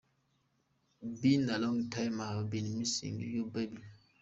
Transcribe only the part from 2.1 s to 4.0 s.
I've been missing your body.